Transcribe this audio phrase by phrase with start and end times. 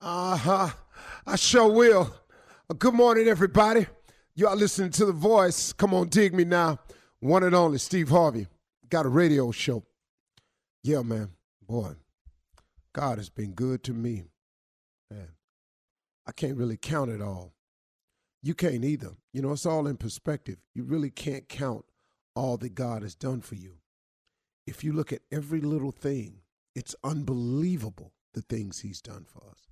[0.00, 0.68] Uh huh.
[1.26, 2.14] I sure will.
[2.70, 3.88] Uh, good morning, everybody.
[4.36, 5.72] You are listening to The Voice.
[5.72, 6.78] Come on, dig me now.
[7.18, 8.46] One and only Steve Harvey.
[8.88, 9.82] Got a radio show.
[10.84, 11.30] Yeah, man.
[11.66, 11.94] Boy,
[12.92, 14.22] God has been good to me.
[15.10, 15.32] Man,
[16.28, 17.52] I can't really count it all.
[18.40, 19.16] You can't either.
[19.32, 20.58] You know, it's all in perspective.
[20.76, 21.84] You really can't count
[22.36, 23.78] all that God has done for you.
[24.64, 26.42] If you look at every little thing,
[26.76, 29.68] it's unbelievable the things He's done for us.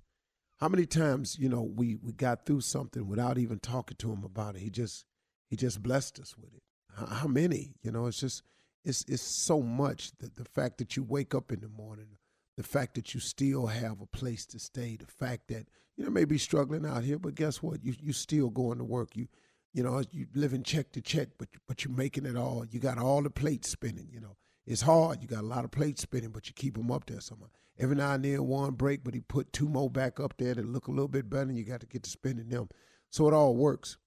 [0.57, 4.23] How many times, you know, we, we got through something without even talking to Him
[4.23, 4.61] about it?
[4.61, 5.05] He just
[5.49, 6.63] He just blessed us with it.
[6.95, 7.75] How, how many?
[7.83, 8.43] You know, it's just
[8.83, 12.17] it's it's so much that the fact that you wake up in the morning,
[12.55, 16.09] the fact that you still have a place to stay, the fact that you know
[16.09, 17.83] maybe struggling out here, but guess what?
[17.83, 19.15] You you still going to work.
[19.15, 19.27] You
[19.73, 22.65] you know you living check to check, but but you're making it all.
[22.65, 24.07] You got all the plates spinning.
[24.11, 25.21] You know it's hard.
[25.21, 27.47] You got a lot of plates spinning, but you keep them up there somehow.
[27.79, 30.65] Every now and then one break, but he put two more back up there that
[30.65, 32.69] look a little bit better, and you got to get to spinning them.
[33.11, 33.97] So it all works.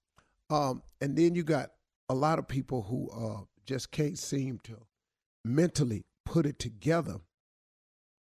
[0.49, 1.71] Um, and then you got
[2.09, 4.77] a lot of people who uh, just can't seem to
[5.45, 7.17] mentally put it together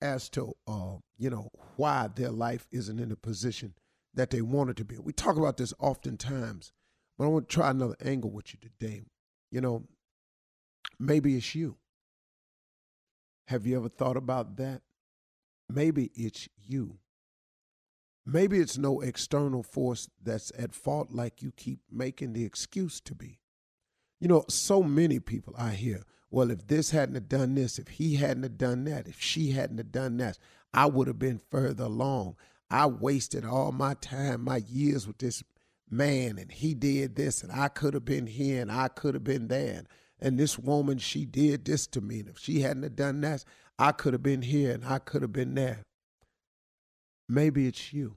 [0.01, 3.75] as to uh, you know why their life isn't in the position
[4.15, 4.99] that they want it to be.
[4.99, 6.73] We talk about this oftentimes,
[7.17, 9.03] but I want to try another angle with you today.
[9.51, 9.85] You know,
[10.99, 11.77] maybe it's you.
[13.49, 14.83] Have you ever thought about that?
[15.69, 16.99] Maybe it's you.
[18.25, 23.15] Maybe it's no external force that's at fault like you keep making the excuse to
[23.15, 23.41] be.
[24.21, 28.17] You know, so many people I hear, well, if this hadn't done this, if he
[28.17, 30.39] hadn't done that, if she hadn't done that,
[30.75, 32.37] I would have been further along.
[32.71, 35.43] I wasted all my time, my years with this
[35.89, 39.25] man, and he did this, and I could have been here, and I could have
[39.25, 39.85] been there.
[40.21, 42.21] And this woman, she did this to me.
[42.21, 43.45] And if she hadn't done that,
[43.79, 45.85] I could have been here and I could have been there.
[47.29, 48.17] Maybe it's you.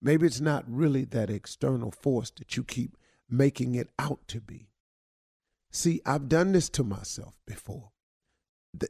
[0.00, 2.96] Maybe it's not really that external force that you keep
[3.28, 4.68] making it out to be.
[5.70, 7.90] See, I've done this to myself before.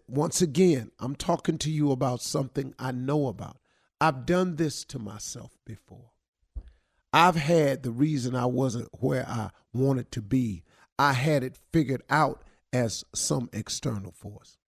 [0.09, 3.59] Once again, I'm talking to you about something I know about.
[4.01, 6.11] I've done this to myself before.
[7.13, 10.65] I've had the reason I wasn't where I wanted to be.
[10.99, 12.43] I had it figured out
[12.73, 14.59] as some external force.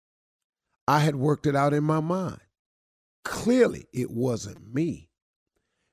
[0.89, 2.41] I had worked it out in my mind.
[3.23, 5.11] Clearly, it wasn't me.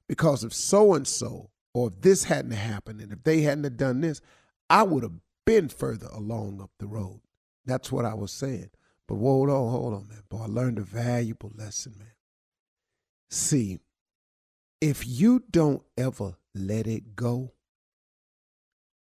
[0.07, 3.99] Because if so and so, or if this hadn't happened, and if they hadn't done
[3.99, 4.21] this,
[4.69, 7.19] I would have been further along up the road.
[7.65, 8.69] That's what I was saying.
[9.05, 10.23] But hold on, hold on, man.
[10.29, 12.07] Boy, I learned a valuable lesson, man.
[13.29, 13.79] See,
[14.79, 17.51] if you don't ever let it go,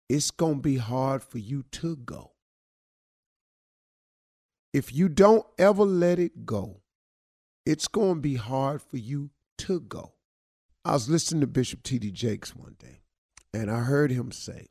[0.07, 2.30] it's going to be hard for you to go.
[4.73, 6.81] If you don't ever let it go,
[7.65, 10.13] it's going to be hard for you to go.
[10.85, 12.11] I was listening to Bishop T.D.
[12.11, 13.01] Jakes one day,
[13.53, 14.69] and I heard him say,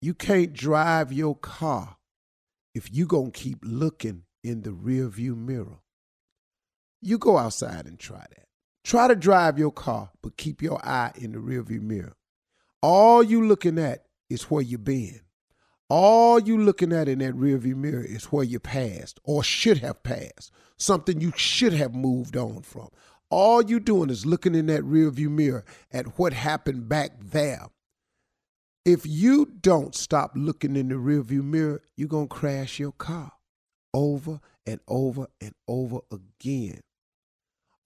[0.00, 1.98] You can't drive your car
[2.74, 5.80] if you're going to keep looking in the rearview mirror.
[7.00, 8.46] You go outside and try that.
[8.84, 12.16] Try to drive your car, but keep your eye in the rearview mirror.
[12.80, 15.20] All you looking at is where you've been.
[15.90, 20.02] All you looking at in that rearview mirror is where you passed or should have
[20.02, 22.88] passed, something you should have moved on from.
[23.30, 27.68] All you doing is looking in that rearview mirror at what happened back there.
[28.84, 33.32] If you don't stop looking in the rearview mirror, you're going to crash your car
[33.94, 36.80] over and over and over again.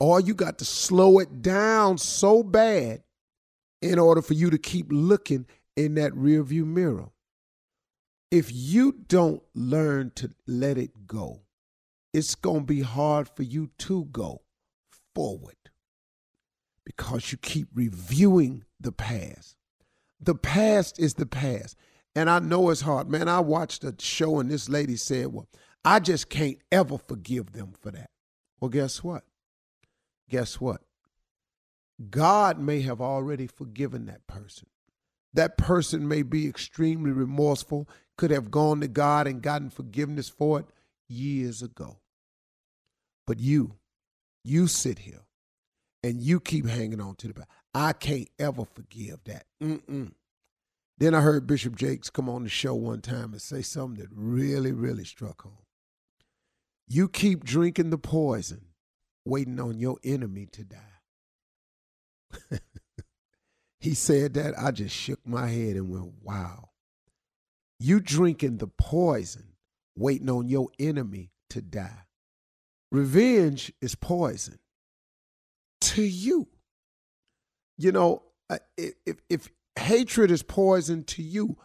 [0.01, 3.05] Or you got to slow it down so bad
[3.81, 5.47] in order for you to keep looking
[5.77, 7.11] in that rearview mirror
[8.33, 11.43] if you don't learn to let it go,
[12.15, 14.41] it's going to be hard for you to go
[15.15, 15.55] forward
[16.85, 19.57] because you keep reviewing the past.
[20.19, 21.77] The past is the past.
[22.17, 23.11] And I know it's hard.
[23.11, 25.49] Man, I watched a show and this lady said, Well,
[25.85, 28.11] I just can't ever forgive them for that.
[28.61, 29.25] Well, guess what?
[30.31, 30.81] Guess what?
[32.09, 34.69] God may have already forgiven that person.
[35.35, 40.61] That person may be extremely remorseful could have gone to God and gotten forgiveness for
[40.61, 40.67] it
[41.09, 41.99] years ago.
[43.27, 43.77] But you,
[44.45, 45.23] you sit here
[46.03, 47.49] and you keep hanging on to the back.
[47.75, 49.45] I can't ever forgive that.
[49.63, 50.13] Mm-mm.
[50.99, 54.11] Then I heard Bishop Jakes come on the show one time and say something that
[54.15, 55.59] really, really struck home.
[56.87, 58.67] You keep drinking the poison,
[59.25, 60.79] waiting on your enemy to die.
[63.83, 64.55] he said that.
[64.59, 66.71] I just shook my head and went, wow.
[67.81, 69.55] You drinking the poison,
[69.97, 72.07] waiting on your enemy to die.
[72.93, 74.59] Revenge is poison.
[75.83, 76.49] to you.
[77.79, 81.57] You know, uh, if, if hatred is poison to you,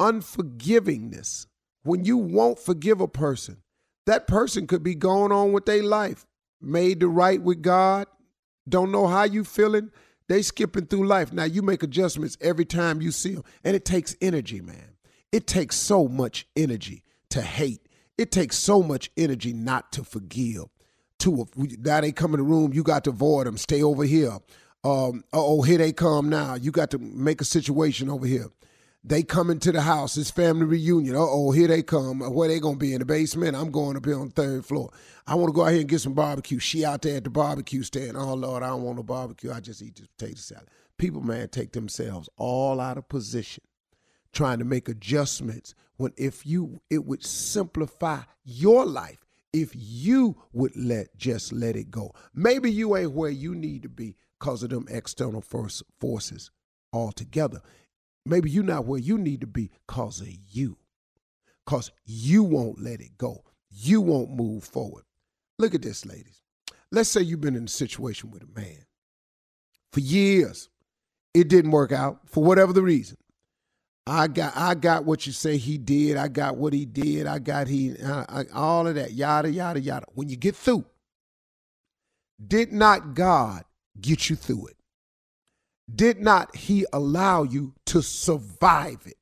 [0.00, 1.46] unforgivingness,
[1.84, 3.58] when you won't forgive a person,
[4.06, 6.26] that person could be going on with their life,
[6.60, 8.06] made to right with God,
[8.68, 9.90] don't know how you feeling.
[10.28, 11.32] They skipping through life.
[11.32, 14.96] Now you make adjustments every time you see them, and it takes energy, man.
[15.32, 17.88] It takes so much energy to hate.
[18.16, 20.66] It takes so much energy not to forgive.
[21.20, 21.46] To
[21.80, 23.56] now they come in the room, you got to avoid them.
[23.56, 24.38] Stay over here.
[24.84, 26.54] Um, oh, here they come now.
[26.54, 28.48] You got to make a situation over here.
[29.06, 30.16] They come into the house.
[30.16, 31.14] It's family reunion.
[31.14, 32.20] oh, here they come.
[32.20, 33.54] Where they gonna be in the basement?
[33.54, 34.90] I'm going up here on the third floor.
[35.26, 36.58] I want to go out here and get some barbecue.
[36.58, 38.16] She out there at the barbecue stand.
[38.16, 39.52] Oh Lord, I don't want no barbecue.
[39.52, 40.68] I just eat this potato salad.
[40.96, 43.62] People, man, take themselves all out of position,
[44.32, 45.74] trying to make adjustments.
[45.96, 49.18] When if you, it would simplify your life
[49.52, 52.14] if you would let just let it go.
[52.32, 56.50] Maybe you ain't where you need to be because of them external forces
[56.92, 57.60] altogether.
[58.26, 60.78] Maybe you're not where you need to be because of you.
[61.64, 63.44] Because you won't let it go.
[63.70, 65.04] You won't move forward.
[65.58, 66.42] Look at this, ladies.
[66.90, 68.84] Let's say you've been in a situation with a man
[69.92, 70.68] for years.
[71.32, 73.16] It didn't work out for whatever the reason.
[74.06, 76.16] I got I got what you say he did.
[76.16, 77.26] I got what he did.
[77.26, 80.06] I got he uh, I, all of that yada yada yada.
[80.14, 80.84] When you get through,
[82.46, 83.64] did not God
[83.98, 84.76] get you through it?
[85.92, 89.16] Did not he allow you to survive it?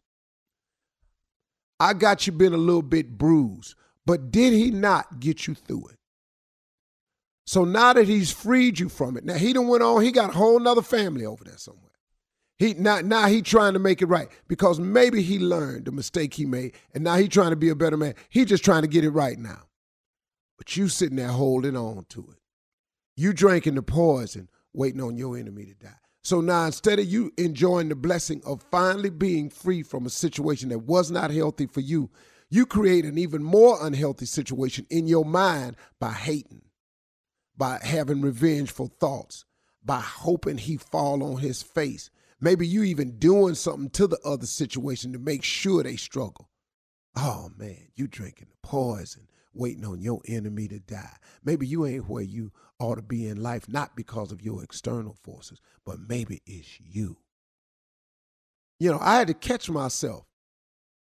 [1.80, 3.74] I got you been a little bit bruised,
[4.06, 5.98] but did he not get you through it?
[7.44, 10.30] So now that he's freed you from it, now he done went on, he got
[10.30, 11.90] a whole nother family over there somewhere.
[12.58, 16.34] He now, now he trying to make it right because maybe he learned the mistake
[16.34, 18.14] he made and now he trying to be a better man.
[18.28, 19.64] He just trying to get it right now.
[20.56, 22.38] But you sitting there holding on to it.
[23.16, 25.90] You drinking the poison, waiting on your enemy to die.
[26.22, 30.69] So now instead of you enjoying the blessing of finally being free from a situation
[30.69, 32.10] that was not healthy for you,
[32.48, 36.62] you create an even more unhealthy situation in your mind by hating,
[37.56, 39.46] by having revengeful thoughts,
[39.84, 42.10] by hoping he fall on his face.
[42.40, 46.50] Maybe you even doing something to the other situation to make sure they struggle.
[47.16, 51.16] Oh man, you drinking the poison, waiting on your enemy to die.
[51.44, 55.16] Maybe you ain't where you ought to be in life, not because of your external
[55.22, 57.19] forces, but maybe it's you.
[58.78, 60.25] You know, I had to catch myself.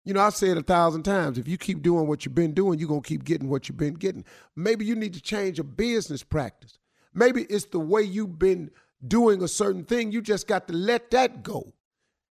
[0.03, 2.77] You know, I've said a thousand times if you keep doing what you've been doing,
[2.77, 4.23] you're going to keep getting what you've been getting.
[4.55, 6.77] Maybe you need to change a business practice.
[7.13, 8.69] Maybe it's the way you've been
[9.07, 10.11] doing a certain thing.
[10.11, 11.73] You just got to let that go.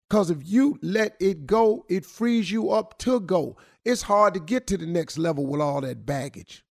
[0.10, 3.56] Because if you let it go, it frees you up to go.
[3.84, 6.64] It's hard to get to the next level with all that baggage.